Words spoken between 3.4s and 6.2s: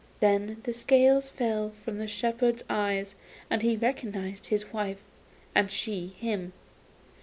and he recognised his wife, and she